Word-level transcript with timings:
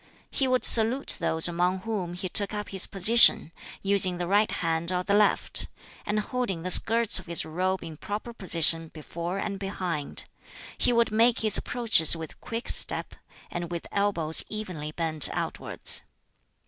He 0.31 0.47
would 0.47 0.65
salute 0.65 1.17
those 1.19 1.47
among 1.47 1.81
whom 1.81 2.15
he 2.15 2.27
took 2.27 2.55
up 2.55 2.69
his 2.69 2.87
position, 2.87 3.51
using 3.83 4.17
the 4.17 4.25
right 4.25 4.49
hand 4.49 4.91
or 4.91 5.03
the 5.03 5.13
left, 5.13 5.67
and 6.07 6.19
holding 6.19 6.63
the 6.63 6.71
skirts 6.71 7.19
of 7.19 7.27
his 7.27 7.45
robe 7.45 7.83
in 7.83 7.97
proper 7.97 8.33
position 8.33 8.87
before 8.87 9.37
and 9.37 9.59
behind. 9.59 10.25
He 10.75 10.91
would 10.91 11.11
make 11.11 11.41
his 11.41 11.55
approaches 11.55 12.15
with 12.15 12.41
quick 12.41 12.67
step, 12.67 13.13
and 13.51 13.69
with 13.69 13.85
elbows 13.91 14.43
evenly 14.49 14.91
bent 14.91 15.29
outwards. 15.33 16.01